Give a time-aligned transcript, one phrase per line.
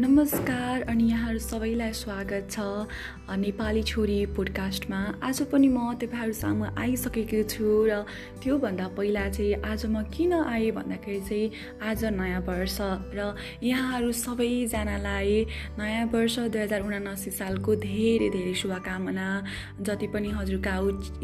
[0.00, 2.60] नमस्कार अनि यहाँहरू सबैलाई स्वागत छ
[3.36, 7.98] नेपाली छोरी पोडकास्टमा आज पनि म तपाईँहरू सामु आइसकेको छु र
[8.40, 11.50] त्योभन्दा पहिला चाहिँ आज म किन आएँ भन्दाखेरि चाहिँ
[11.84, 12.78] आज नयाँ वर्ष
[13.12, 15.44] र यहाँहरू सबैजनालाई
[15.78, 19.28] नयाँ वर्ष दुई हजार उनासी सालको धेरै धेरै शुभकामना।
[19.84, 20.76] जति पनि हजुरका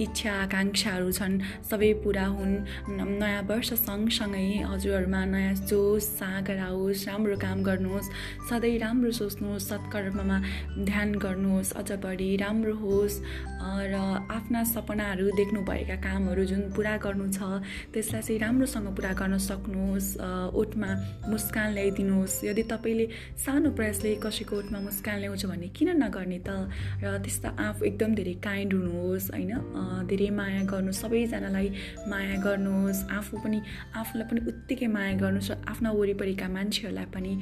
[0.04, 2.54] इच्छा आकाङ्क्षाहरू छन् सबै पुरा हुन्।
[2.92, 8.12] नयाँ वर्ष सँगसँगै हजुरहरूमा नयाँ जोस सागर आओस् राम्रो काम गर्नुहोस्।
[8.50, 10.38] सधैँ राम्रो सोच्नुहोस् सत्कर्ममा
[10.90, 13.16] ध्यान गर्नुहोस् अझ बढी राम्रो होस्
[13.92, 13.94] र
[14.30, 17.62] आफ्ना सपनाहरू देख्नुभएका कामहरू जुन पुरा गर्नु छ
[17.94, 20.08] त्यसलाई चाहिँ राम्रोसँग पुरा गर्न सक्नुहोस्
[20.54, 20.90] ओठमा
[21.30, 23.06] मुस्कान ल्याइदिनुहोस्। यदि तपाईँले
[23.44, 26.50] सानो प्रयासले कसैको ओठमा मुस्कान ल्याउँछ भने किन नगर्ने त?
[27.02, 29.52] र त्यस्ता आफू एकदम धेरै काइन्ड हुनुहोस् होइन?
[30.10, 31.68] धेरै माया गर्नु सबैजनालाई
[32.10, 33.58] माया गर्नुहोस्। आफू पनि
[33.96, 37.32] आफूलाई पनि उत्तिकै माया गर्नुहोस् र आफ्ना वरिपरिका मान्छेहरूलाई पनि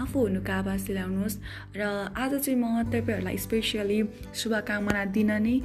[0.00, 1.36] आफू हुनुका आवाज दिलाउनुहोस्
[1.76, 3.98] र आज चाहिँ म तपाईँहरूलाई स्पेसियली
[4.34, 5.56] शुभकामना दिन नै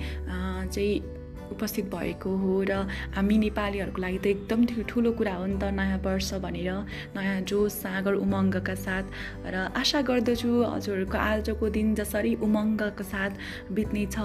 [0.70, 1.19] चाहिँ
[1.52, 2.72] उपस्थित भएको हो र
[3.16, 6.72] हामी नेपालीहरूको लागि त एकदम ठुलो कुरा हो नि त नयाँ वर्ष भनेर
[7.16, 9.06] नयाँ जोस सागर उमङ्गका साथ।
[9.46, 13.32] र आशा गर्दछु हजुरहरूको आजको दिन जसरी उमङ्गका साथ
[13.72, 14.18] बित्ने छ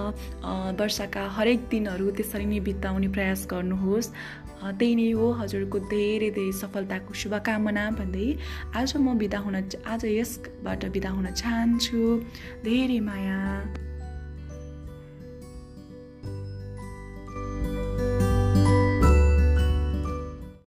[0.79, 4.09] वर्षका हरेक दिनहरू त्यसरी नै बिताउने प्रयास गर्नुहोस्।
[4.65, 8.27] त्यही नै हो हजुरको धेरै धेरै सफलताको शुभकामना भन्दै
[8.73, 12.01] आज म बिदा हुन आज यसबाट बिदा हुन चाहन्छु।
[12.65, 13.41] धेरै माया।